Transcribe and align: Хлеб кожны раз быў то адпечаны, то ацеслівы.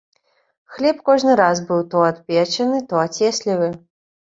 Хлеб 0.77 0.97
кожны 1.11 1.37
раз 1.43 1.57
быў 1.69 1.85
то 1.95 2.03
адпечаны, 2.09 2.85
то 2.91 2.95
ацеслівы. 3.07 3.75